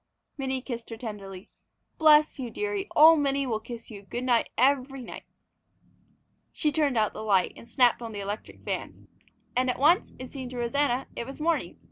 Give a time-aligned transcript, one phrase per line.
[0.35, 1.51] Minnie kissed her tenderly.
[1.99, 5.25] "Bless you, dearie, old Minnie will kiss you good night every night!"
[6.51, 9.09] She turned out the light and snapped on the electric fan.
[9.55, 11.77] And at once, it seemed to Rosanna, it was morning.